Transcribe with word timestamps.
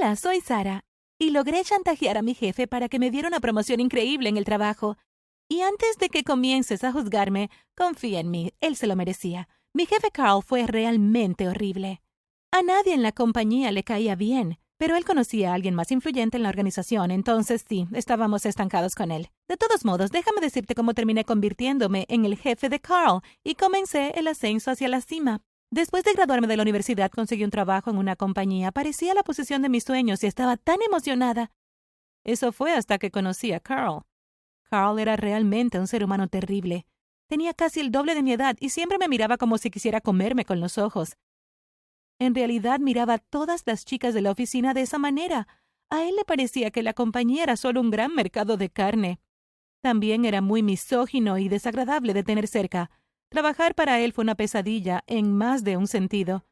Hola, 0.00 0.14
soy 0.14 0.40
Sara. 0.40 0.84
Y 1.18 1.30
logré 1.30 1.64
chantajear 1.64 2.18
a 2.18 2.22
mi 2.22 2.34
jefe 2.34 2.68
para 2.68 2.88
que 2.88 3.00
me 3.00 3.10
diera 3.10 3.26
una 3.26 3.40
promoción 3.40 3.80
increíble 3.80 4.28
en 4.28 4.36
el 4.36 4.44
trabajo. 4.44 4.96
Y 5.48 5.62
antes 5.62 5.96
de 5.98 6.08
que 6.08 6.22
comiences 6.22 6.84
a 6.84 6.92
juzgarme, 6.92 7.50
confía 7.76 8.20
en 8.20 8.30
mí, 8.30 8.52
él 8.60 8.76
se 8.76 8.86
lo 8.86 8.94
merecía. 8.94 9.48
Mi 9.74 9.86
jefe 9.86 10.10
Carl 10.12 10.42
fue 10.44 10.66
realmente 10.66 11.48
horrible. 11.48 12.00
A 12.52 12.62
nadie 12.62 12.94
en 12.94 13.02
la 13.02 13.10
compañía 13.10 13.72
le 13.72 13.82
caía 13.82 14.14
bien, 14.14 14.58
pero 14.76 14.94
él 14.94 15.04
conocía 15.04 15.50
a 15.50 15.54
alguien 15.54 15.74
más 15.74 15.90
influyente 15.90 16.36
en 16.36 16.44
la 16.44 16.50
organización, 16.50 17.10
entonces 17.10 17.64
sí, 17.68 17.88
estábamos 17.92 18.46
estancados 18.46 18.94
con 18.94 19.10
él. 19.10 19.30
De 19.48 19.56
todos 19.56 19.84
modos, 19.84 20.12
déjame 20.12 20.40
decirte 20.40 20.76
cómo 20.76 20.94
terminé 20.94 21.24
convirtiéndome 21.24 22.06
en 22.08 22.24
el 22.24 22.36
jefe 22.36 22.68
de 22.68 22.78
Carl 22.78 23.20
y 23.42 23.56
comencé 23.56 24.12
el 24.16 24.28
ascenso 24.28 24.70
hacia 24.70 24.88
la 24.88 25.00
cima. 25.00 25.42
Después 25.70 26.02
de 26.02 26.12
graduarme 26.14 26.46
de 26.46 26.56
la 26.56 26.62
universidad, 26.62 27.10
conseguí 27.10 27.44
un 27.44 27.50
trabajo 27.50 27.90
en 27.90 27.98
una 27.98 28.16
compañía. 28.16 28.72
Parecía 28.72 29.12
la 29.14 29.22
posición 29.22 29.60
de 29.60 29.68
mis 29.68 29.84
sueños 29.84 30.24
y 30.24 30.26
estaba 30.26 30.56
tan 30.56 30.80
emocionada. 30.80 31.52
Eso 32.24 32.52
fue 32.52 32.72
hasta 32.72 32.98
que 32.98 33.10
conocí 33.10 33.52
a 33.52 33.60
Carl. 33.60 34.02
Carl 34.70 34.98
era 34.98 35.16
realmente 35.16 35.78
un 35.78 35.86
ser 35.86 36.04
humano 36.04 36.28
terrible. 36.28 36.86
Tenía 37.26 37.52
casi 37.52 37.80
el 37.80 37.90
doble 37.90 38.14
de 38.14 38.22
mi 38.22 38.32
edad 38.32 38.56
y 38.60 38.70
siempre 38.70 38.96
me 38.96 39.08
miraba 39.08 39.36
como 39.36 39.58
si 39.58 39.70
quisiera 39.70 40.00
comerme 40.00 40.46
con 40.46 40.60
los 40.60 40.78
ojos. 40.78 41.18
En 42.18 42.34
realidad 42.34 42.80
miraba 42.80 43.14
a 43.14 43.18
todas 43.18 43.62
las 43.66 43.84
chicas 43.84 44.14
de 44.14 44.22
la 44.22 44.30
oficina 44.30 44.72
de 44.72 44.82
esa 44.82 44.98
manera. 44.98 45.46
A 45.90 46.04
él 46.04 46.16
le 46.16 46.24
parecía 46.24 46.70
que 46.70 46.82
la 46.82 46.94
compañía 46.94 47.42
era 47.42 47.56
solo 47.56 47.80
un 47.80 47.90
gran 47.90 48.14
mercado 48.14 48.56
de 48.56 48.70
carne. 48.70 49.20
También 49.82 50.24
era 50.24 50.40
muy 50.40 50.62
misógino 50.62 51.38
y 51.38 51.48
desagradable 51.48 52.14
de 52.14 52.24
tener 52.24 52.48
cerca. 52.48 52.90
Trabajar 53.28 53.74
para 53.74 54.00
él 54.00 54.12
fue 54.12 54.22
una 54.22 54.34
pesadilla 54.34 55.04
en 55.06 55.36
más 55.36 55.62
de 55.62 55.76
un 55.76 55.86
sentido. 55.86 56.44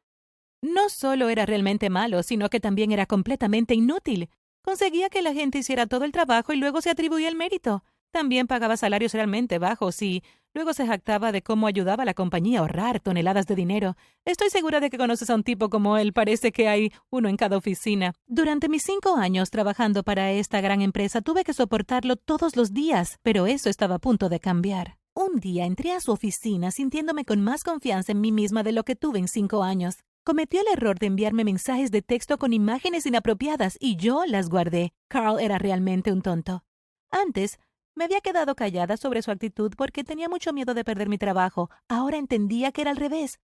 No 0.61 0.89
solo 0.89 1.29
era 1.29 1.47
realmente 1.47 1.91
malo, 1.91 2.23
sino 2.23 2.49
que 2.51 2.61
también 2.61 2.93
era 2.93 3.07
completamente 3.07 3.75
inútil. 3.75 4.29
Conseguía 4.63 5.09
que 5.09 5.23
la 5.23 5.33
gente 5.33 5.59
hiciera 5.59 5.87
todo 5.87 6.05
el 6.05 6.13
trabajo 6.13 6.53
y 6.53 6.57
luego 6.57 6.81
se 6.81 6.91
atribuía 6.91 7.29
el 7.29 7.37
mérito. 7.37 7.83
También 8.11 8.47
pagaba 8.47 8.77
salarios 8.77 9.13
realmente 9.13 9.59
bajos 9.59 10.01
y 10.03 10.23
luego 10.55 10.73
se 10.73 10.87
jactaba 10.87 11.33
de 11.33 11.43
cómo 11.43 11.67
ayudaba 11.67 12.03
a 12.03 12.07
la 12.07 12.15
compañía 12.15 12.59
a 12.59 12.63
ahorrar 12.63 13.01
toneladas 13.01 13.47
de 13.47 13.55
dinero. 13.55 13.97
Estoy 14.25 14.51
segura 14.51 14.81
de 14.81 14.91
que 14.91 14.99
conoces 14.99 15.31
a 15.31 15.35
un 15.35 15.45
tipo 15.45 15.71
como 15.71 15.99
él. 15.99 16.13
Parece 16.13 16.51
que 16.51 16.69
hay 16.69 16.93
uno 17.11 17.29
en 17.29 17.37
cada 17.37 17.57
oficina. 17.57 18.13
Durante 18.27 18.69
mis 18.69 18.83
cinco 18.83 19.17
años 19.17 19.51
trabajando 19.51 20.03
para 20.03 20.33
esta 20.33 20.61
gran 20.61 20.83
empresa 20.83 21.21
tuve 21.21 21.45
que 21.45 21.53
soportarlo 21.53 22.17
todos 22.17 22.57
los 22.57 22.73
días, 22.73 23.19
pero 23.23 23.47
eso 23.47 23.71
estaba 23.71 23.97
a 23.97 24.01
punto 24.01 24.29
de 24.29 24.41
cambiar. 24.41 24.99
Un 25.19 25.41
día 25.41 25.65
entré 25.65 25.93
a 25.93 26.01
su 26.01 26.13
oficina 26.13 26.71
sintiéndome 26.71 27.25
con 27.25 27.41
más 27.41 27.65
confianza 27.65 28.13
en 28.13 28.21
mí 28.21 28.33
misma 28.33 28.63
de 28.63 28.73
lo 28.73 28.85
que 28.85 28.97
tuve 28.97 29.19
en 29.19 29.29
cinco 29.29 29.63
años. 29.63 30.01
Cometió 30.23 30.61
el 30.61 30.67
error 30.71 30.99
de 30.99 31.07
enviarme 31.07 31.43
mensajes 31.43 31.91
de 31.91 32.03
texto 32.03 32.37
con 32.37 32.53
imágenes 32.53 33.07
inapropiadas 33.07 33.79
y 33.81 33.97
yo 33.97 34.27
las 34.27 34.51
guardé. 34.51 34.93
Carl 35.09 35.41
era 35.41 35.57
realmente 35.57 36.13
un 36.13 36.21
tonto. 36.21 36.65
Antes, 37.11 37.59
me 37.95 38.05
había 38.05 38.21
quedado 38.21 38.55
callada 38.55 38.99
sobre 38.99 39.23
su 39.23 39.31
actitud 39.31 39.73
porque 39.75 40.05
tenía 40.05 40.29
mucho 40.29 40.53
miedo 40.53 40.75
de 40.75 40.85
perder 40.85 41.09
mi 41.09 41.17
trabajo. 41.17 41.71
Ahora 41.89 42.19
entendía 42.19 42.71
que 42.71 42.83
era 42.83 42.91
al 42.91 42.99
revés. 42.99 43.39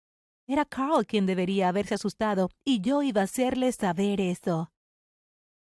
Era 0.47 0.67
Carl 0.67 1.06
quien 1.06 1.25
debería 1.25 1.70
haberse 1.70 1.95
asustado 1.95 2.50
y 2.67 2.83
yo 2.83 3.03
iba 3.03 3.23
a 3.23 3.25
hacerle 3.25 3.73
saber 3.73 4.20
eso. 4.20 4.70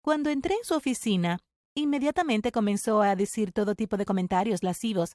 Cuando 0.02 0.30
entré 0.30 0.56
en 0.56 0.64
su 0.64 0.74
oficina, 0.74 1.38
inmediatamente 1.76 2.50
comenzó 2.50 3.02
a 3.02 3.14
decir 3.14 3.52
todo 3.52 3.76
tipo 3.76 3.96
de 3.96 4.04
comentarios 4.04 4.64
lascivos. 4.64 5.14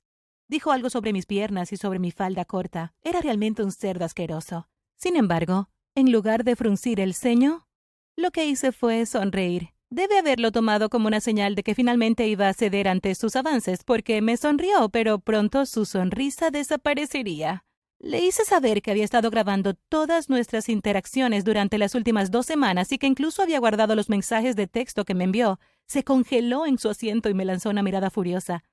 Dijo 0.50 0.72
algo 0.72 0.90
sobre 0.90 1.12
mis 1.12 1.26
piernas 1.26 1.74
y 1.74 1.78
sobre 1.78 2.00
mi 2.00 2.12
falda 2.12 2.46
corta. 2.46 2.94
Era 3.04 3.20
realmente 3.22 3.64
un 3.64 3.72
cerdo 3.72 4.06
asqueroso. 4.06 4.70
Sin 4.96 5.18
embargo, 5.18 5.70
en 5.94 6.12
lugar 6.12 6.46
de 6.46 6.56
fruncir 6.56 7.00
el 7.02 7.14
ceño, 7.14 7.68
lo 8.16 8.32
que 8.32 8.46
hice 8.46 8.72
fue 8.72 9.06
sonreír. 9.06 9.74
Debe 9.90 10.18
haberlo 10.18 10.52
tomado 10.52 10.90
como 10.90 11.08
una 11.08 11.22
señal 11.22 11.56
de 11.56 11.64
que 11.64 11.76
finalmente 11.76 12.28
iba 12.28 12.48
a 12.48 12.54
ceder 12.54 12.88
ante 12.88 13.14
sus 13.16 13.36
avances, 13.36 13.84
porque 13.84 14.22
me 14.22 14.38
sonrió, 14.38 14.90
pero 14.90 15.20
pronto 15.20 15.66
su 15.66 15.86
sonrisa 15.86 16.50
desaparecería. 16.50 17.66
Le 18.00 18.20
hice 18.20 18.46
saber 18.46 18.82
que 18.82 18.92
había 18.92 19.06
estado 19.06 19.30
grabando 19.30 19.74
todas 19.74 20.30
nuestras 20.30 20.70
interacciones 20.70 21.44
durante 21.44 21.78
las 21.78 21.96
últimas 21.96 22.32
dos 22.32 22.46
semanas 22.46 22.92
y 22.92 22.98
que 22.98 23.08
incluso 23.08 23.42
había 23.42 23.60
guardado 23.60 23.96
los 23.96 24.08
mensajes 24.08 24.56
de 24.56 24.68
texto 24.68 25.04
que 25.04 25.16
me 25.16 25.24
envió. 25.24 25.60
Se 25.88 26.04
congeló 26.04 26.66
en 26.66 26.78
su 26.78 26.90
asiento 26.90 27.28
y 27.28 27.34
me 27.34 27.46
lanzó 27.46 27.70
una 27.70 27.82
mirada 27.82 28.10
furiosa. 28.10 28.64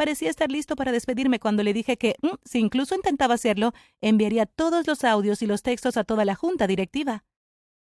Parecía 0.00 0.30
estar 0.30 0.50
listo 0.50 0.76
para 0.76 0.92
despedirme 0.92 1.40
cuando 1.40 1.62
le 1.62 1.74
dije 1.74 1.98
que, 1.98 2.14
mm, 2.22 2.28
si 2.42 2.58
incluso 2.58 2.94
intentaba 2.94 3.34
hacerlo, 3.34 3.74
enviaría 4.00 4.46
todos 4.46 4.86
los 4.86 5.04
audios 5.04 5.42
y 5.42 5.46
los 5.46 5.62
textos 5.62 5.98
a 5.98 6.04
toda 6.04 6.24
la 6.24 6.34
junta 6.34 6.66
directiva. 6.66 7.22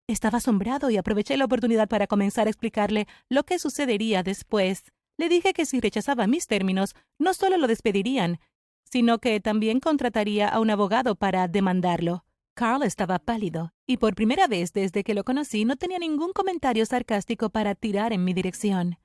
Estaba 0.06 0.38
asombrado 0.38 0.90
y 0.90 0.96
aproveché 0.96 1.36
la 1.36 1.46
oportunidad 1.46 1.88
para 1.88 2.06
comenzar 2.06 2.46
a 2.46 2.50
explicarle 2.50 3.08
lo 3.28 3.42
que 3.42 3.58
sucedería 3.58 4.22
después. 4.22 4.84
Le 5.18 5.28
dije 5.28 5.54
que 5.54 5.66
si 5.66 5.80
rechazaba 5.80 6.28
mis 6.28 6.46
términos, 6.46 6.94
no 7.18 7.34
solo 7.34 7.56
lo 7.56 7.66
despedirían, 7.66 8.38
sino 8.84 9.18
que 9.18 9.40
también 9.40 9.80
contrataría 9.80 10.48
a 10.48 10.60
un 10.60 10.70
abogado 10.70 11.16
para 11.16 11.48
demandarlo. 11.48 12.24
Carl 12.54 12.84
estaba 12.84 13.18
pálido, 13.18 13.72
y 13.88 13.96
por 13.96 14.14
primera 14.14 14.46
vez 14.46 14.72
desde 14.72 15.02
que 15.02 15.14
lo 15.14 15.24
conocí 15.24 15.64
no 15.64 15.74
tenía 15.74 15.98
ningún 15.98 16.32
comentario 16.32 16.86
sarcástico 16.86 17.50
para 17.50 17.74
tirar 17.74 18.12
en 18.12 18.22
mi 18.22 18.34
dirección. 18.34 18.98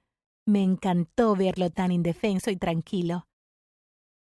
Me 0.49 0.63
encantó 0.63 1.35
verlo 1.35 1.69
tan 1.69 1.91
indefenso 1.91 2.49
y 2.49 2.55
tranquilo. 2.55 3.27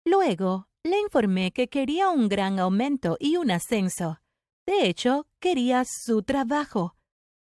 Luego, 0.04 0.68
le 0.84 1.00
informé 1.00 1.54
que 1.54 1.70
quería 1.70 2.10
un 2.10 2.28
gran 2.28 2.60
aumento 2.60 3.16
y 3.18 3.38
un 3.38 3.50
ascenso. 3.50 4.20
De 4.66 4.90
hecho, 4.90 5.26
quería 5.40 5.86
su 5.86 6.24
trabajo. 6.24 6.98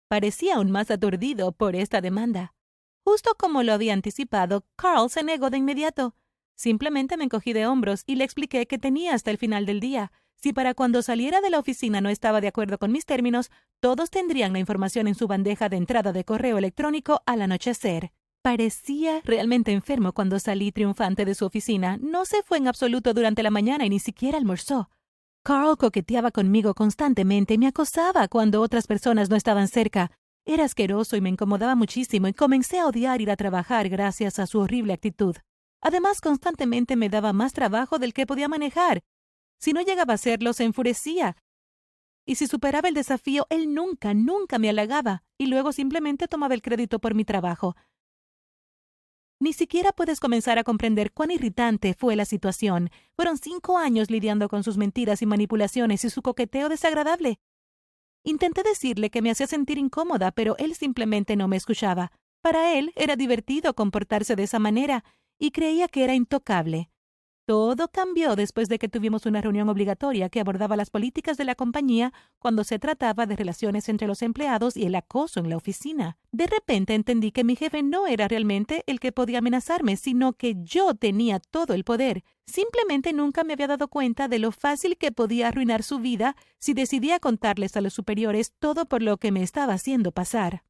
Parecía 0.07 0.55
aún 0.55 0.71
más 0.71 0.91
aturdido 0.91 1.51
por 1.51 1.75
esta 1.75 1.99
demanda. 1.99 2.53
Justo 3.03 3.35
como 3.37 3.63
lo 3.63 3.73
había 3.73 3.91
anticipado, 3.91 4.65
Carl 4.77 5.09
se 5.09 5.23
negó 5.23 5.49
de 5.49 5.57
inmediato. 5.57 6.15
Simplemente 6.55 7.17
me 7.17 7.25
encogí 7.25 7.51
de 7.51 7.67
hombros 7.67 8.03
y 8.05 8.15
le 8.15 8.23
expliqué 8.23 8.65
que 8.65 8.77
tenía 8.77 9.13
hasta 9.13 9.29
el 9.29 9.37
final 9.37 9.65
del 9.65 9.81
día. 9.81 10.13
Si 10.37 10.53
para 10.53 10.73
cuando 10.73 11.01
saliera 11.01 11.41
de 11.41 11.49
la 11.49 11.59
oficina 11.59 11.99
no 11.99 12.07
estaba 12.07 12.39
de 12.39 12.47
acuerdo 12.47 12.77
con 12.77 12.93
mis 12.93 13.05
términos, 13.05 13.51
todos 13.81 14.09
tendrían 14.09 14.53
la 14.53 14.59
información 14.59 15.09
en 15.09 15.15
su 15.15 15.27
bandeja 15.27 15.67
de 15.67 15.75
entrada 15.75 16.13
de 16.13 16.23
correo 16.23 16.57
electrónico 16.57 17.21
al 17.25 17.41
anochecer. 17.41 18.13
Parecía 18.41 19.21
realmente 19.25 19.73
enfermo 19.73 20.13
cuando 20.13 20.39
salí 20.39 20.71
triunfante 20.71 21.25
de 21.25 21.35
su 21.35 21.45
oficina. 21.45 21.97
No 21.97 22.23
se 22.23 22.41
fue 22.41 22.57
en 22.57 22.69
absoluto 22.69 23.13
durante 23.13 23.43
la 23.43 23.51
mañana 23.51 23.85
y 23.85 23.89
ni 23.89 23.99
siquiera 23.99 24.37
almorzó. 24.37 24.89
Carl 25.43 25.77
coqueteaba 25.77 26.31
conmigo 26.31 26.73
constantemente 26.73 27.57
me 27.57 27.67
acosaba 27.67 28.29
cuando 28.29 28.61
otras 28.61 28.87
personas 28.87 29.29
no 29.29 29.35
estaban 29.35 29.67
cerca. 29.67 30.11
Era 30.45 30.63
asqueroso 30.63 31.17
y 31.17 31.21
me 31.21 31.29
incomodaba 31.29 31.75
muchísimo 31.75 32.27
y 32.29 32.33
comencé 32.33 32.79
a 32.79 32.87
odiar 32.87 33.19
ir 33.19 33.29
a 33.29 33.35
trabajar 33.35 33.89
gracias 33.89 34.39
a 34.39 34.47
su 34.47 34.59
horrible 34.59 34.93
actitud. 34.93 35.35
Además, 35.81 36.21
constantemente 36.21 36.95
me 36.95 37.09
daba 37.09 37.33
más 37.33 37.51
trabajo 37.51 37.99
del 37.99 38.13
que 38.13 38.25
podía 38.25 38.47
manejar. 38.47 39.01
Si 39.59 39.73
no 39.73 39.81
llegaba 39.81 40.13
a 40.13 40.15
hacerlo, 40.15 40.53
se 40.53 40.63
enfurecía. 40.63 41.35
Y 42.25 42.35
si 42.35 42.47
superaba 42.47 42.87
el 42.87 42.93
desafío, 42.93 43.47
él 43.49 43.73
nunca, 43.73 44.13
nunca 44.13 44.59
me 44.59 44.69
halagaba, 44.69 45.23
y 45.37 45.47
luego 45.47 45.71
simplemente 45.71 46.27
tomaba 46.27 46.53
el 46.53 46.61
crédito 46.61 46.99
por 46.99 47.15
mi 47.15 47.25
trabajo. 47.25 47.75
Ni 49.41 49.53
siquiera 49.53 49.93
puedes 49.93 50.19
comenzar 50.19 50.59
a 50.59 50.65
comprender 50.65 51.13
cuán 51.13 51.31
irritante 51.31 51.93
fue 51.93 52.17
la 52.17 52.25
situación. 52.25 52.89
Fueron 53.15 53.37
cinco 53.37 53.77
años 53.77 54.11
lidiando 54.11 54.49
con 54.49 54.63
sus 54.63 54.77
mentiras 54.77 55.21
y 55.21 55.25
manipulaciones 55.25 56.03
y 56.03 56.09
su 56.09 56.21
coqueteo 56.21 56.67
desagradable. 56.67 57.39
Intenté 58.25 58.63
decirle 58.63 59.09
que 59.09 59.21
me 59.21 59.31
hacía 59.31 59.47
sentir 59.47 59.77
incómoda, 59.77 60.31
pero 60.31 60.57
él 60.57 60.75
simplemente 60.75 61.37
no 61.37 61.47
me 61.47 61.55
escuchaba. 61.55 62.11
Para 62.41 62.77
él 62.77 62.91
era 62.95 63.15
divertido 63.15 63.73
comportarse 63.73 64.35
de 64.35 64.43
esa 64.43 64.59
manera, 64.59 65.05
y 65.39 65.51
creía 65.51 65.87
que 65.87 66.03
era 66.03 66.15
intocable. 66.15 66.89
Todo 67.49 67.87
cambió 67.87 68.35
después 68.35 68.69
de 68.69 68.77
que 68.77 68.89
tuvimos 68.89 69.25
una 69.25 69.41
reunión 69.41 69.69
obligatoria 69.69 70.29
que 70.29 70.39
abordaba 70.39 70.75
las 70.75 70.91
políticas 70.91 71.35
de 71.35 71.45
la 71.45 71.55
compañía 71.55 72.13
cuando 72.37 72.63
se 72.63 72.77
trataba 72.77 73.25
de 73.25 73.35
relaciones 73.35 73.89
entre 73.89 74.05
los 74.05 74.21
empleados 74.21 74.77
y 74.77 74.85
el 74.85 74.93
acoso 74.93 75.39
en 75.39 75.49
la 75.49 75.57
oficina. 75.57 76.19
De 76.31 76.45
repente 76.45 76.93
entendí 76.93 77.31
que 77.31 77.43
mi 77.43 77.55
jefe 77.55 77.81
no 77.81 78.05
era 78.05 78.27
realmente 78.27 78.83
el 78.85 78.99
que 78.99 79.11
podía 79.11 79.39
amenazarme, 79.39 79.97
sino 79.97 80.33
que 80.33 80.57
yo 80.61 80.93
tenía 80.93 81.39
todo 81.39 81.73
el 81.73 81.83
poder. 81.83 82.23
Simplemente 82.45 83.13
nunca 83.13 83.43
me 83.43 83.53
había 83.53 83.65
dado 83.65 83.87
cuenta 83.87 84.27
de 84.27 84.37
lo 84.37 84.51
fácil 84.51 84.95
que 84.95 85.11
podía 85.11 85.47
arruinar 85.47 85.81
su 85.81 85.97
vida 85.97 86.35
si 86.59 86.75
decidía 86.75 87.19
contarles 87.19 87.75
a 87.75 87.81
los 87.81 87.93
superiores 87.93 88.53
todo 88.59 88.85
por 88.85 89.01
lo 89.01 89.17
que 89.17 89.31
me 89.31 89.41
estaba 89.41 89.73
haciendo 89.73 90.11
pasar. 90.11 90.61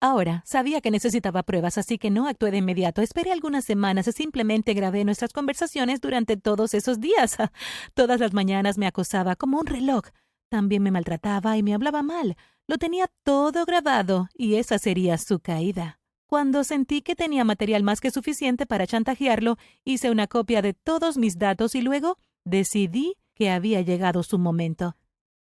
Ahora, 0.00 0.42
sabía 0.44 0.82
que 0.82 0.90
necesitaba 0.90 1.42
pruebas, 1.42 1.78
así 1.78 1.96
que 1.96 2.10
no 2.10 2.28
actué 2.28 2.50
de 2.50 2.58
inmediato. 2.58 3.00
Esperé 3.00 3.32
algunas 3.32 3.64
semanas 3.64 4.06
y 4.06 4.12
simplemente 4.12 4.74
grabé 4.74 5.04
nuestras 5.04 5.32
conversaciones 5.32 6.00
durante 6.00 6.36
todos 6.36 6.74
esos 6.74 7.00
días. 7.00 7.38
Todas 7.94 8.20
las 8.20 8.34
mañanas 8.34 8.76
me 8.76 8.86
acosaba 8.86 9.36
como 9.36 9.58
un 9.58 9.66
reloj. 9.66 10.04
También 10.50 10.82
me 10.82 10.90
maltrataba 10.90 11.56
y 11.56 11.62
me 11.62 11.74
hablaba 11.74 12.02
mal. 12.02 12.36
Lo 12.68 12.76
tenía 12.76 13.06
todo 13.24 13.64
grabado 13.64 14.28
y 14.34 14.56
esa 14.56 14.78
sería 14.78 15.16
su 15.18 15.40
caída. 15.40 15.98
Cuando 16.28 16.64
sentí 16.64 17.02
que 17.02 17.14
tenía 17.14 17.44
material 17.44 17.82
más 17.82 18.00
que 18.00 18.10
suficiente 18.10 18.66
para 18.66 18.86
chantajearlo, 18.86 19.56
hice 19.84 20.10
una 20.10 20.26
copia 20.26 20.60
de 20.60 20.74
todos 20.74 21.16
mis 21.16 21.38
datos 21.38 21.74
y 21.74 21.80
luego 21.80 22.18
decidí 22.44 23.16
que 23.34 23.50
había 23.50 23.80
llegado 23.80 24.22
su 24.22 24.38
momento. 24.38 24.96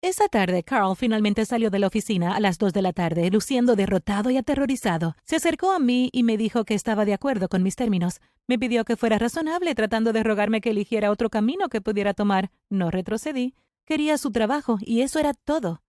Esa 0.04 0.28
tarde, 0.28 0.64
Carl 0.64 0.98
finalmente 0.98 1.46
salió 1.46 1.70
de 1.70 1.80
la 1.80 1.88
oficina 1.88 2.36
a 2.36 2.42
las 2.42 2.58
dos 2.58 2.74
de 2.74 2.82
la 2.82 2.92
tarde, 2.92 3.32
luciendo 3.32 3.78
derrotado 3.78 4.30
y 4.32 4.36
aterrorizado. 4.36 5.16
Se 5.24 5.38
acercó 5.38 5.72
a 5.72 5.80
mí 5.80 6.10
y 6.12 6.24
me 6.24 6.36
dijo 6.36 6.66
que 6.66 6.74
estaba 6.74 7.06
de 7.06 7.14
acuerdo 7.14 7.48
con 7.48 7.64
mis 7.64 7.78
términos. 7.78 8.20
Me 8.46 8.60
pidió 8.60 8.84
que 8.84 8.98
fuera 8.98 9.18
razonable, 9.18 9.74
tratando 9.76 10.12
de 10.12 10.22
rogarme 10.22 10.60
que 10.60 10.72
eligiera 10.72 11.10
otro 11.10 11.30
camino 11.30 11.70
que 11.70 11.80
pudiera 11.80 12.14
tomar. 12.14 12.52
No 12.70 12.92
retrocedí. 12.92 13.56
Quería 13.86 14.18
su 14.18 14.30
trabajo, 14.34 14.78
y 14.82 15.04
eso 15.04 15.20
era 15.20 15.34
todo. 15.34 15.82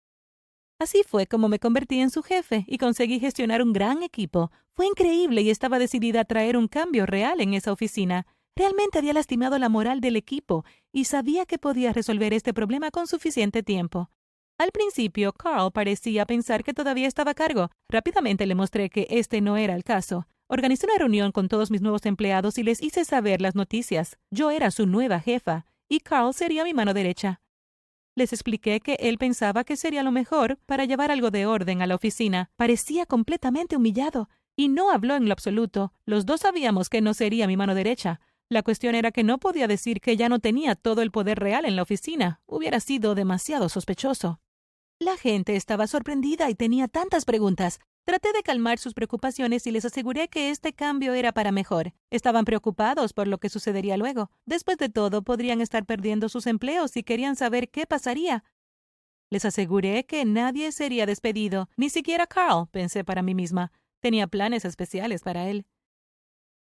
Así 0.78 1.04
fue 1.08 1.26
como 1.26 1.48
me 1.48 1.58
convertí 1.58 2.00
en 2.00 2.10
su 2.10 2.22
jefe 2.22 2.66
y 2.68 2.76
conseguí 2.76 3.18
gestionar 3.18 3.62
un 3.62 3.72
gran 3.72 4.02
equipo. 4.02 4.52
Fue 4.74 4.86
increíble 4.86 5.40
y 5.40 5.48
estaba 5.48 5.78
decidida 5.78 6.20
a 6.20 6.24
traer 6.26 6.58
un 6.58 6.68
cambio 6.68 7.06
real 7.06 7.40
en 7.40 7.54
esa 7.54 7.72
oficina. 7.72 8.26
Realmente 8.54 8.98
había 8.98 9.14
lastimado 9.14 9.58
la 9.58 9.68
moral 9.68 10.00
del 10.00 10.16
equipo 10.16 10.64
y 10.92 11.04
sabía 11.04 11.46
que 11.46 11.58
podía 11.58 11.92
resolver 11.92 12.34
este 12.34 12.52
problema 12.52 12.90
con 12.90 13.06
suficiente 13.06 13.62
tiempo. 13.62 14.10
Al 14.58 14.70
principio, 14.72 15.32
Carl 15.32 15.72
parecía 15.72 16.26
pensar 16.26 16.62
que 16.62 16.74
todavía 16.74 17.08
estaba 17.08 17.30
a 17.30 17.34
cargo. 17.34 17.70
Rápidamente 17.88 18.46
le 18.46 18.54
mostré 18.54 18.90
que 18.90 19.06
este 19.10 19.40
no 19.40 19.56
era 19.56 19.74
el 19.74 19.84
caso. 19.84 20.26
Organizé 20.48 20.86
una 20.86 20.98
reunión 20.98 21.32
con 21.32 21.48
todos 21.48 21.70
mis 21.70 21.80
nuevos 21.80 22.04
empleados 22.04 22.58
y 22.58 22.62
les 22.62 22.82
hice 22.82 23.06
saber 23.06 23.40
las 23.40 23.54
noticias. 23.54 24.18
Yo 24.30 24.50
era 24.50 24.70
su 24.70 24.86
nueva 24.86 25.18
jefa 25.18 25.64
y 25.88 26.00
Carl 26.00 26.34
sería 26.34 26.64
mi 26.64 26.74
mano 26.74 26.92
derecha. 26.92 27.40
Les 28.14 28.34
expliqué 28.34 28.80
que 28.80 28.96
él 29.00 29.16
pensaba 29.16 29.64
que 29.64 29.76
sería 29.76 30.02
lo 30.02 30.12
mejor 30.12 30.58
para 30.66 30.84
llevar 30.84 31.10
algo 31.10 31.30
de 31.30 31.46
orden 31.46 31.80
a 31.80 31.86
la 31.86 31.94
oficina. 31.94 32.50
Parecía 32.56 33.06
completamente 33.06 33.76
humillado 33.76 34.28
y 34.54 34.68
no 34.68 34.90
habló 34.90 35.16
en 35.16 35.26
lo 35.26 35.32
absoluto. 35.32 35.94
Los 36.04 36.26
dos 36.26 36.42
sabíamos 36.42 36.90
que 36.90 37.00
no 37.00 37.14
sería 37.14 37.46
mi 37.46 37.56
mano 37.56 37.74
derecha. 37.74 38.20
La 38.52 38.62
cuestión 38.62 38.94
era 38.94 39.12
que 39.12 39.24
no 39.24 39.38
podía 39.38 39.66
decir 39.66 40.02
que 40.02 40.18
ya 40.18 40.28
no 40.28 40.38
tenía 40.38 40.74
todo 40.74 41.00
el 41.00 41.10
poder 41.10 41.38
real 41.38 41.64
en 41.64 41.74
la 41.74 41.80
oficina. 41.80 42.42
Hubiera 42.44 42.80
sido 42.80 43.14
demasiado 43.14 43.70
sospechoso. 43.70 44.40
La 44.98 45.16
gente 45.16 45.56
estaba 45.56 45.86
sorprendida 45.86 46.50
y 46.50 46.54
tenía 46.54 46.86
tantas 46.86 47.24
preguntas. 47.24 47.80
Traté 48.04 48.30
de 48.34 48.42
calmar 48.42 48.78
sus 48.78 48.92
preocupaciones 48.92 49.66
y 49.66 49.70
les 49.70 49.86
aseguré 49.86 50.28
que 50.28 50.50
este 50.50 50.74
cambio 50.74 51.14
era 51.14 51.32
para 51.32 51.50
mejor. 51.50 51.94
Estaban 52.10 52.44
preocupados 52.44 53.14
por 53.14 53.26
lo 53.26 53.38
que 53.38 53.48
sucedería 53.48 53.96
luego. 53.96 54.30
Después 54.44 54.76
de 54.76 54.90
todo, 54.90 55.22
podrían 55.22 55.62
estar 55.62 55.86
perdiendo 55.86 56.28
sus 56.28 56.46
empleos 56.46 56.98
y 56.98 57.04
querían 57.04 57.36
saber 57.36 57.70
qué 57.70 57.86
pasaría. 57.86 58.44
Les 59.30 59.46
aseguré 59.46 60.04
que 60.04 60.26
nadie 60.26 60.72
sería 60.72 61.06
despedido, 61.06 61.70
ni 61.78 61.88
siquiera 61.88 62.26
Carl, 62.26 62.66
pensé 62.70 63.02
para 63.02 63.22
mí 63.22 63.34
misma. 63.34 63.72
Tenía 64.00 64.26
planes 64.26 64.66
especiales 64.66 65.22
para 65.22 65.48
él. 65.48 65.64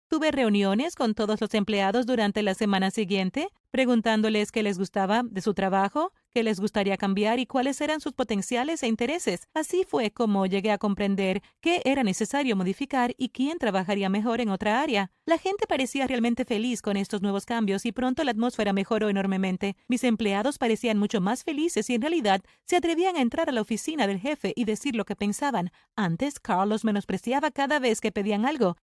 Tuve 0.09 0.31
reuniones 0.31 0.95
con 0.95 1.13
todos 1.13 1.41
los 1.41 1.53
empleados 1.53 2.05
durante 2.05 2.41
la 2.41 2.53
semana 2.53 2.91
siguiente, 2.91 3.49
preguntándoles 3.71 4.53
qué 4.53 4.63
les 4.63 4.79
gustaba 4.79 5.21
de 5.21 5.41
su 5.41 5.53
trabajo, 5.53 6.13
qué 6.33 6.43
les 6.43 6.61
gustaría 6.61 6.95
cambiar 6.95 7.39
y 7.39 7.45
cuáles 7.45 7.81
eran 7.81 7.99
sus 7.99 8.13
potenciales 8.13 8.83
e 8.83 8.87
intereses. 8.87 9.49
Así 9.53 9.85
fue 9.85 10.11
como 10.11 10.45
llegué 10.45 10.71
a 10.71 10.77
comprender 10.77 11.41
qué 11.59 11.81
era 11.83 12.03
necesario 12.03 12.55
modificar 12.55 13.15
y 13.17 13.29
quién 13.29 13.57
trabajaría 13.57 14.07
mejor 14.07 14.39
en 14.39 14.47
otra 14.47 14.81
área. 14.81 15.11
La 15.25 15.37
gente 15.37 15.67
parecía 15.67 16.07
realmente 16.07 16.45
feliz 16.45 16.81
con 16.81 16.95
estos 16.95 17.21
nuevos 17.21 17.45
cambios 17.45 17.85
y 17.85 17.91
pronto 17.91 18.23
la 18.23 18.31
atmósfera 18.31 18.71
mejoró 18.71 19.09
enormemente. 19.09 19.75
Mis 19.89 20.05
empleados 20.05 20.57
parecían 20.57 20.97
mucho 20.97 21.19
más 21.19 21.43
felices 21.43 21.89
y 21.89 21.95
en 21.95 22.01
realidad 22.01 22.41
se 22.65 22.77
atrevían 22.77 23.17
a 23.17 23.21
entrar 23.21 23.49
a 23.49 23.51
la 23.51 23.59
oficina 23.59 24.07
del 24.07 24.21
jefe 24.21 24.53
y 24.55 24.63
decir 24.63 24.95
lo 24.95 25.03
que 25.03 25.17
pensaban. 25.17 25.69
Antes, 25.97 26.39
Carlos 26.39 26.85
menospreciaba 26.85 27.51
cada 27.51 27.79
vez 27.79 27.99
que 27.99 28.13
pedían 28.13 28.45
algo. 28.45 28.77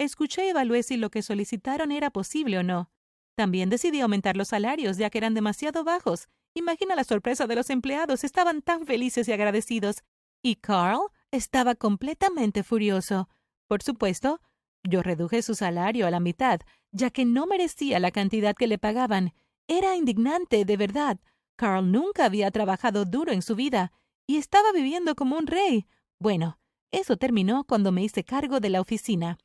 Escuché 0.00 0.46
y 0.46 0.48
evalué 0.48 0.82
si 0.82 0.96
lo 0.96 1.10
que 1.10 1.20
solicitaron 1.20 1.92
era 1.92 2.08
posible 2.08 2.56
o 2.56 2.62
no. 2.62 2.90
También 3.36 3.68
decidí 3.68 4.00
aumentar 4.00 4.34
los 4.34 4.48
salarios, 4.48 4.96
ya 4.96 5.10
que 5.10 5.18
eran 5.18 5.34
demasiado 5.34 5.84
bajos. 5.84 6.30
Imagina 6.54 6.96
la 6.96 7.04
sorpresa 7.04 7.46
de 7.46 7.54
los 7.54 7.68
empleados, 7.68 8.24
estaban 8.24 8.62
tan 8.62 8.86
felices 8.86 9.28
y 9.28 9.32
agradecidos. 9.32 10.02
Y 10.42 10.56
Carl 10.56 11.10
estaba 11.30 11.74
completamente 11.74 12.62
furioso. 12.62 13.28
Por 13.68 13.82
supuesto, 13.82 14.40
yo 14.82 15.02
reduje 15.02 15.42
su 15.42 15.54
salario 15.54 16.06
a 16.06 16.10
la 16.10 16.18
mitad, 16.18 16.60
ya 16.92 17.10
que 17.10 17.26
no 17.26 17.46
merecía 17.46 18.00
la 18.00 18.10
cantidad 18.10 18.56
que 18.56 18.68
le 18.68 18.78
pagaban. 18.78 19.34
Era 19.68 19.96
indignante, 19.96 20.64
de 20.64 20.76
verdad. 20.78 21.20
Carl 21.56 21.92
nunca 21.92 22.24
había 22.24 22.50
trabajado 22.50 23.04
duro 23.04 23.32
en 23.32 23.42
su 23.42 23.54
vida 23.54 23.92
y 24.26 24.38
estaba 24.38 24.72
viviendo 24.72 25.14
como 25.14 25.36
un 25.36 25.46
rey. 25.46 25.86
Bueno, 26.18 26.58
eso 26.90 27.18
terminó 27.18 27.64
cuando 27.64 27.92
me 27.92 28.02
hice 28.02 28.24
cargo 28.24 28.60
de 28.60 28.70
la 28.70 28.80
oficina. 28.80 29.36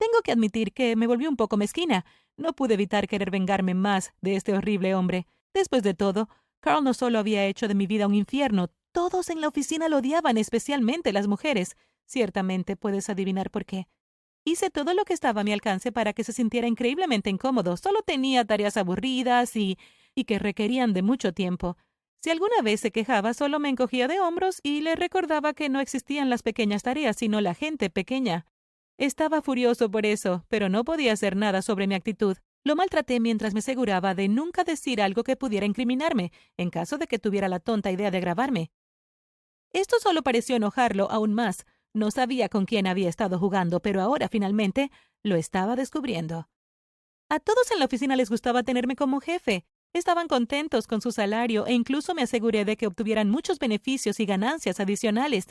Tengo 0.00 0.22
que 0.24 0.32
admitir 0.32 0.72
que 0.72 0.96
me 0.96 1.06
volví 1.06 1.26
un 1.26 1.36
poco 1.36 1.58
mezquina. 1.58 2.06
No 2.38 2.54
pude 2.54 2.72
evitar 2.72 3.06
querer 3.06 3.30
vengarme 3.30 3.74
más 3.74 4.14
de 4.22 4.34
este 4.34 4.54
horrible 4.54 4.94
hombre. 4.94 5.26
Después 5.52 5.82
de 5.82 5.92
todo, 5.92 6.30
Carl 6.60 6.82
no 6.82 6.94
solo 6.94 7.18
había 7.18 7.44
hecho 7.44 7.68
de 7.68 7.74
mi 7.74 7.86
vida 7.86 8.06
un 8.06 8.14
infierno, 8.14 8.70
todos 8.92 9.28
en 9.28 9.42
la 9.42 9.48
oficina 9.48 9.90
lo 9.90 9.98
odiaban, 9.98 10.38
especialmente 10.38 11.12
las 11.12 11.28
mujeres. 11.28 11.76
Ciertamente 12.06 12.76
puedes 12.76 13.10
adivinar 13.10 13.50
por 13.50 13.66
qué. 13.66 13.88
Hice 14.42 14.70
todo 14.70 14.94
lo 14.94 15.04
que 15.04 15.12
estaba 15.12 15.42
a 15.42 15.44
mi 15.44 15.52
alcance 15.52 15.92
para 15.92 16.14
que 16.14 16.24
se 16.24 16.32
sintiera 16.32 16.66
increíblemente 16.66 17.28
incómodo. 17.28 17.76
Solo 17.76 18.00
tenía 18.00 18.46
tareas 18.46 18.78
aburridas 18.78 19.54
y. 19.54 19.76
y 20.14 20.24
que 20.24 20.38
requerían 20.38 20.94
de 20.94 21.02
mucho 21.02 21.34
tiempo. 21.34 21.76
Si 22.22 22.30
alguna 22.30 22.62
vez 22.62 22.80
se 22.80 22.90
quejaba, 22.90 23.34
solo 23.34 23.60
me 23.60 23.68
encogía 23.68 24.08
de 24.08 24.18
hombros 24.18 24.60
y 24.62 24.80
le 24.80 24.96
recordaba 24.96 25.52
que 25.52 25.68
no 25.68 25.78
existían 25.80 26.30
las 26.30 26.42
pequeñas 26.42 26.82
tareas, 26.84 27.16
sino 27.16 27.42
la 27.42 27.52
gente 27.52 27.90
pequeña. 27.90 28.46
Estaba 29.00 29.40
furioso 29.40 29.90
por 29.90 30.04
eso, 30.04 30.44
pero 30.48 30.68
no 30.68 30.84
podía 30.84 31.14
hacer 31.14 31.34
nada 31.34 31.62
sobre 31.62 31.86
mi 31.86 31.94
actitud. 31.94 32.36
Lo 32.64 32.76
maltraté 32.76 33.18
mientras 33.18 33.54
me 33.54 33.60
aseguraba 33.60 34.14
de 34.14 34.28
nunca 34.28 34.62
decir 34.62 35.00
algo 35.00 35.24
que 35.24 35.36
pudiera 35.36 35.64
incriminarme, 35.64 36.32
en 36.58 36.68
caso 36.68 36.98
de 36.98 37.06
que 37.06 37.18
tuviera 37.18 37.48
la 37.48 37.60
tonta 37.60 37.90
idea 37.90 38.10
de 38.10 38.20
grabarme. 38.20 38.70
Esto 39.72 39.96
solo 40.00 40.20
pareció 40.20 40.54
enojarlo 40.54 41.10
aún 41.10 41.32
más. 41.32 41.64
No 41.94 42.10
sabía 42.10 42.50
con 42.50 42.66
quién 42.66 42.86
había 42.86 43.08
estado 43.08 43.38
jugando, 43.38 43.80
pero 43.80 44.02
ahora 44.02 44.28
finalmente 44.28 44.90
lo 45.22 45.36
estaba 45.36 45.76
descubriendo. 45.76 46.50
A 47.30 47.40
todos 47.40 47.70
en 47.70 47.78
la 47.78 47.86
oficina 47.86 48.16
les 48.16 48.28
gustaba 48.28 48.64
tenerme 48.64 48.96
como 48.96 49.20
jefe. 49.20 49.64
Estaban 49.94 50.28
contentos 50.28 50.86
con 50.86 51.00
su 51.00 51.10
salario 51.10 51.66
e 51.66 51.72
incluso 51.72 52.14
me 52.14 52.20
aseguré 52.20 52.66
de 52.66 52.76
que 52.76 52.86
obtuvieran 52.86 53.30
muchos 53.30 53.58
beneficios 53.60 54.20
y 54.20 54.26
ganancias 54.26 54.78
adicionales. 54.78 55.46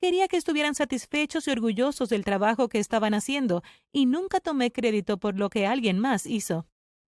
Quería 0.00 0.28
que 0.28 0.38
estuvieran 0.38 0.74
satisfechos 0.74 1.46
y 1.46 1.50
orgullosos 1.50 2.08
del 2.08 2.24
trabajo 2.24 2.70
que 2.70 2.78
estaban 2.78 3.12
haciendo, 3.12 3.62
y 3.92 4.06
nunca 4.06 4.40
tomé 4.40 4.72
crédito 4.72 5.18
por 5.18 5.38
lo 5.38 5.50
que 5.50 5.66
alguien 5.66 5.98
más 5.98 6.24
hizo. 6.24 6.66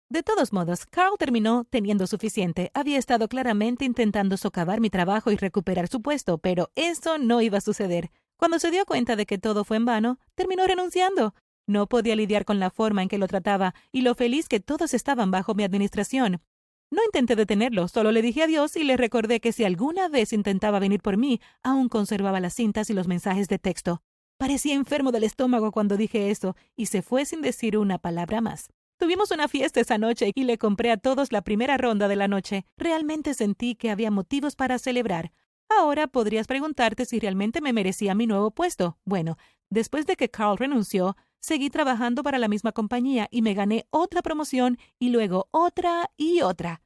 De 0.09 0.23
todos 0.23 0.53
modos, 0.53 0.85
Carl 0.85 1.17
terminó 1.19 1.65
teniendo 1.65 2.07
suficiente. 2.07 2.71
Había 2.73 2.97
estado 2.97 3.27
claramente 3.27 3.83
intentando 3.83 4.37
socavar 4.37 4.79
mi 4.79 4.89
trabajo 4.89 5.31
y 5.31 5.35
recuperar 5.35 5.89
su 5.89 6.01
puesto, 6.01 6.37
pero 6.37 6.71
eso 6.75 7.17
no 7.17 7.41
iba 7.41 7.57
a 7.57 7.61
suceder. 7.61 8.09
Cuando 8.37 8.57
se 8.57 8.71
dio 8.71 8.85
cuenta 8.85 9.17
de 9.17 9.25
que 9.25 9.37
todo 9.37 9.65
fue 9.65 9.75
en 9.75 9.83
vano, 9.83 10.17
terminó 10.35 10.65
renunciando. 10.65 11.35
No 11.67 11.87
podía 11.87 12.15
lidiar 12.15 12.45
con 12.45 12.61
la 12.61 12.69
forma 12.69 13.01
en 13.01 13.09
que 13.09 13.17
lo 13.17 13.27
trataba 13.27 13.75
y 13.91 13.99
lo 13.99 14.15
feliz 14.15 14.47
que 14.47 14.61
todos 14.61 14.93
estaban 14.93 15.29
bajo 15.29 15.55
mi 15.55 15.65
administración. 15.65 16.41
No 16.89 17.03
intenté 17.03 17.35
detenerlo, 17.35 17.87
solo 17.89 18.11
le 18.11 18.21
dije 18.21 18.43
adiós 18.43 18.77
y 18.77 18.83
le 18.83 18.95
recordé 18.95 19.41
que 19.41 19.51
si 19.51 19.65
alguna 19.65 20.07
vez 20.07 20.31
intentaba 20.31 20.79
venir 20.79 21.01
por 21.01 21.17
mí, 21.17 21.41
aún 21.61 21.89
conservaba 21.89 22.39
las 22.39 22.53
cintas 22.53 22.89
y 22.89 22.93
los 22.93 23.07
mensajes 23.07 23.49
de 23.49 23.59
texto. 23.59 24.01
Parecía 24.37 24.75
enfermo 24.75 25.11
del 25.11 25.25
estómago 25.25 25.71
cuando 25.71 25.97
dije 25.97 26.29
eso, 26.29 26.55
y 26.75 26.85
se 26.85 27.01
fue 27.01 27.25
sin 27.25 27.41
decir 27.41 27.77
una 27.77 27.97
palabra 27.97 28.39
más. 28.39 28.69
Tuvimos 28.97 29.31
una 29.31 29.47
fiesta 29.47 29.81
esa 29.81 29.97
noche 29.97 30.31
y 30.33 30.43
le 30.45 30.57
compré 30.57 30.91
a 30.91 30.97
todos 30.97 31.31
la 31.31 31.41
primera 31.41 31.77
ronda 31.77 32.07
de 32.07 32.15
la 32.15 32.27
noche. 32.27 32.65
Realmente 32.77 33.33
sentí 33.33 33.75
que 33.75 33.91
había 33.91 34.09
motivos 34.09 34.55
para 34.55 34.79
celebrar. 34.79 35.31
Ahora 35.69 36.07
podrías 36.07 36.47
preguntarte 36.47 37.05
si 37.05 37.19
realmente 37.19 37.61
me 37.61 37.73
merecía 37.73 38.15
mi 38.15 38.25
nuevo 38.25 38.51
puesto. 38.51 38.97
Bueno, 39.05 39.37
después 39.69 40.05
de 40.05 40.15
que 40.15 40.29
Carl 40.29 40.57
renunció, 40.57 41.17
seguí 41.41 41.69
trabajando 41.69 42.23
para 42.23 42.37
la 42.37 42.47
misma 42.47 42.71
compañía 42.71 43.27
y 43.31 43.41
me 43.41 43.53
gané 43.53 43.85
otra 43.89 44.21
promoción 44.21 44.77
y 44.99 45.09
luego 45.09 45.47
otra 45.51 46.11
y 46.17 46.41
otra. 46.41 46.81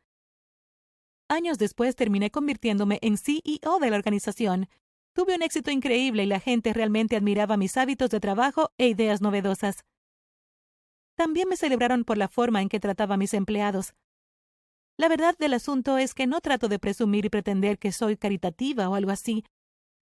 Años 1.29 1.57
después 1.57 1.95
terminé 1.95 2.29
convirtiéndome 2.29 2.99
en 3.01 3.17
CEO 3.17 3.79
de 3.79 3.89
la 3.89 3.95
organización. 3.95 4.67
Tuve 5.13 5.35
un 5.35 5.41
éxito 5.41 5.71
increíble 5.71 6.23
y 6.23 6.27
la 6.27 6.39
gente 6.39 6.73
realmente 6.73 7.15
admiraba 7.15 7.57
mis 7.57 7.77
hábitos 7.77 8.09
de 8.09 8.19
trabajo 8.19 8.71
e 8.77 8.87
ideas 8.89 9.21
novedosas. 9.21 9.85
También 11.15 11.47
me 11.47 11.55
celebraron 11.55 12.03
por 12.03 12.17
la 12.17 12.27
forma 12.27 12.61
en 12.61 12.69
que 12.69 12.79
trataba 12.79 13.15
a 13.15 13.17
mis 13.17 13.33
empleados. 13.33 13.93
La 14.97 15.07
verdad 15.07 15.35
del 15.37 15.53
asunto 15.53 15.97
es 15.97 16.13
que 16.13 16.27
no 16.27 16.41
trato 16.41 16.67
de 16.67 16.79
presumir 16.79 17.25
y 17.25 17.29
pretender 17.29 17.79
que 17.79 17.91
soy 17.91 18.17
caritativa 18.17 18.89
o 18.89 18.95
algo 18.95 19.11
así. 19.11 19.43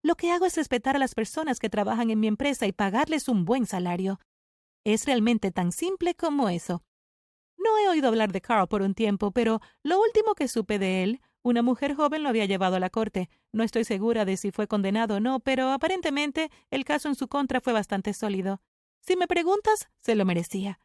Lo 0.02 0.16
que 0.16 0.32
hago 0.32 0.46
es 0.46 0.56
respetar 0.56 0.96
a 0.96 1.00
las 1.00 1.14
personas 1.14 1.60
que 1.60 1.70
trabajan 1.70 2.10
en 2.10 2.20
mi 2.20 2.28
empresa 2.28 2.68
y 2.68 2.72
pagarles 2.72 3.28
un 3.28 3.46
buen 3.46 3.66
salario. 3.66 4.20
Es 4.84 5.06
realmente 5.06 5.52
tan 5.52 5.72
simple 5.72 6.16
como 6.16 6.50
eso. 6.50 6.84
No 7.58 7.78
he 7.78 7.90
oído 7.90 8.08
hablar 8.08 8.32
de 8.32 8.42
Carl 8.42 8.68
por 8.68 8.82
un 8.82 8.94
tiempo, 8.94 9.32
pero 9.32 9.60
lo 9.84 10.00
último 10.00 10.36
que 10.36 10.48
supe 10.48 10.80
de 10.80 11.04
él, 11.04 11.22
una 11.42 11.62
mujer 11.62 11.96
joven 11.96 12.24
lo 12.24 12.30
había 12.30 12.46
llevado 12.46 12.76
a 12.76 12.80
la 12.80 12.90
corte. 12.90 13.30
No 13.52 13.64
estoy 13.64 13.84
segura 13.84 14.26
de 14.26 14.38
si 14.38 14.52
fue 14.52 14.68
condenado 14.68 15.16
o 15.16 15.20
no, 15.20 15.40
pero 15.40 15.72
aparentemente 15.72 16.52
el 16.70 16.86
caso 16.86 17.10
en 17.10 17.16
su 17.16 17.28
contra 17.28 17.62
fue 17.62 17.74
bastante 17.74 18.14
sólido. 18.14 18.62
Si 19.02 19.16
me 19.16 19.28
preguntas, 19.28 19.90
se 20.02 20.16
lo 20.16 20.26
merecía. 20.26 20.80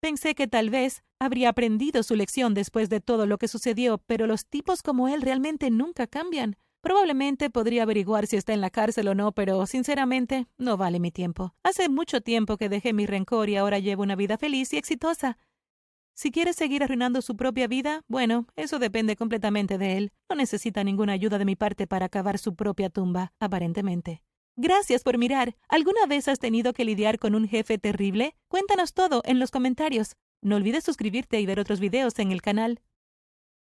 Pensé 0.00 0.34
que 0.34 0.46
tal 0.46 0.70
vez 0.70 1.02
habría 1.18 1.48
aprendido 1.48 2.02
su 2.02 2.14
lección 2.14 2.54
después 2.54 2.88
de 2.88 3.00
todo 3.00 3.26
lo 3.26 3.38
que 3.38 3.48
sucedió, 3.48 3.98
pero 3.98 4.26
los 4.26 4.46
tipos 4.46 4.82
como 4.82 5.08
él 5.08 5.22
realmente 5.22 5.70
nunca 5.70 6.06
cambian. 6.06 6.56
Probablemente 6.86 7.50
podría 7.50 7.82
averiguar 7.82 8.28
si 8.28 8.36
está 8.36 8.52
en 8.52 8.60
la 8.60 8.70
cárcel 8.70 9.08
o 9.08 9.14
no, 9.16 9.32
pero 9.32 9.66
sinceramente 9.66 10.46
no 10.56 10.76
vale 10.76 11.00
mi 11.00 11.10
tiempo. 11.10 11.52
Hace 11.64 11.88
mucho 11.88 12.20
tiempo 12.20 12.56
que 12.58 12.68
dejé 12.68 12.92
mi 12.92 13.06
rencor 13.06 13.48
y 13.48 13.56
ahora 13.56 13.80
llevo 13.80 14.04
una 14.04 14.14
vida 14.14 14.38
feliz 14.38 14.72
y 14.72 14.76
exitosa. 14.76 15.36
Si 16.14 16.30
quiere 16.30 16.52
seguir 16.52 16.84
arruinando 16.84 17.22
su 17.22 17.36
propia 17.36 17.66
vida, 17.66 18.04
bueno, 18.06 18.46
eso 18.54 18.78
depende 18.78 19.16
completamente 19.16 19.78
de 19.78 19.96
él. 19.96 20.12
No 20.30 20.36
necesita 20.36 20.84
ninguna 20.84 21.14
ayuda 21.14 21.38
de 21.38 21.44
mi 21.44 21.56
parte 21.56 21.88
para 21.88 22.06
acabar 22.06 22.38
su 22.38 22.54
propia 22.54 22.88
tumba, 22.88 23.32
aparentemente. 23.40 24.22
Gracias 24.54 25.02
por 25.02 25.18
mirar. 25.18 25.56
¿Alguna 25.68 26.06
vez 26.06 26.28
has 26.28 26.38
tenido 26.38 26.72
que 26.72 26.84
lidiar 26.84 27.18
con 27.18 27.34
un 27.34 27.48
jefe 27.48 27.78
terrible? 27.78 28.36
Cuéntanos 28.46 28.94
todo 28.94 29.22
en 29.24 29.40
los 29.40 29.50
comentarios. 29.50 30.14
No 30.40 30.54
olvides 30.54 30.84
suscribirte 30.84 31.40
y 31.40 31.46
ver 31.46 31.58
otros 31.58 31.80
videos 31.80 32.16
en 32.20 32.30
el 32.30 32.42
canal. 32.42 32.80